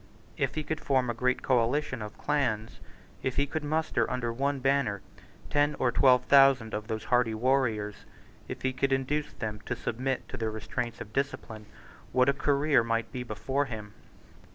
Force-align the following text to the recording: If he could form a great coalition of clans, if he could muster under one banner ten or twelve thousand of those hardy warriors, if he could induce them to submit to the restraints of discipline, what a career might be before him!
If 0.35 0.55
he 0.55 0.63
could 0.63 0.79
form 0.81 1.11
a 1.11 1.13
great 1.13 1.43
coalition 1.43 2.01
of 2.01 2.17
clans, 2.17 2.79
if 3.21 3.35
he 3.35 3.45
could 3.45 3.63
muster 3.63 4.09
under 4.09 4.33
one 4.33 4.57
banner 4.59 5.03
ten 5.51 5.75
or 5.77 5.91
twelve 5.91 6.23
thousand 6.25 6.73
of 6.73 6.87
those 6.87 7.03
hardy 7.03 7.35
warriors, 7.35 7.97
if 8.47 8.63
he 8.63 8.73
could 8.73 8.91
induce 8.93 9.31
them 9.33 9.59
to 9.67 9.75
submit 9.75 10.27
to 10.29 10.37
the 10.37 10.49
restraints 10.49 11.01
of 11.01 11.13
discipline, 11.13 11.67
what 12.13 12.29
a 12.29 12.33
career 12.33 12.83
might 12.83 13.11
be 13.11 13.21
before 13.21 13.65
him! 13.65 13.93